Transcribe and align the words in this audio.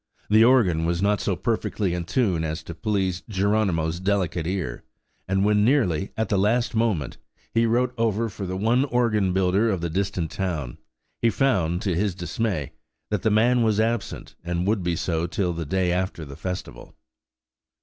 The 0.31 0.43
organ 0.43 0.85
was 0.85 0.99
not 1.03 1.21
so 1.21 1.35
perfectly 1.35 1.93
in 1.93 2.05
tune 2.05 2.43
as 2.43 2.63
to 2.63 2.73
please 2.73 3.21
Geronimo's 3.29 3.99
delicate 3.99 4.47
ear; 4.47 4.83
and 5.27 5.45
when, 5.45 5.63
nearly 5.63 6.11
at 6.17 6.27
the 6.29 6.39
last 6.39 6.73
moment, 6.73 7.17
he 7.53 7.67
wrote 7.67 7.93
over 7.99 8.27
for 8.27 8.47
the 8.47 8.57
one 8.57 8.83
organ 8.85 9.31
builder 9.31 9.69
of 9.69 9.79
the 9.81 9.91
distant 9.91 10.31
town, 10.31 10.79
he 11.21 11.29
found, 11.29 11.83
to 11.83 11.93
his 11.93 12.15
dismay, 12.15 12.71
that 13.11 13.21
the 13.21 13.29
man 13.29 13.61
was 13.61 13.79
absent, 13.79 14.33
and 14.43 14.65
would 14.65 14.81
be 14.81 14.95
so 14.95 15.27
till 15.27 15.53
the 15.53 15.65
day 15.67 15.91
after 15.91 16.25
the 16.25 16.35
festival. 16.35 16.95